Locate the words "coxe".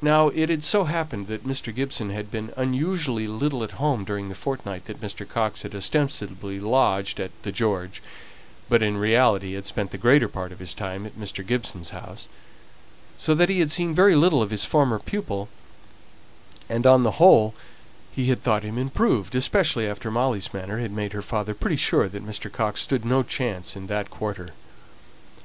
5.28-5.62, 22.50-22.82